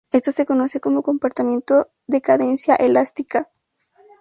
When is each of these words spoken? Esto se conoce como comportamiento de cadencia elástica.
Esto 0.11 0.31
se 0.31 0.47
conoce 0.47 0.79
como 0.79 1.03
comportamiento 1.03 1.85
de 2.07 2.21
cadencia 2.21 2.73
elástica. 2.73 3.51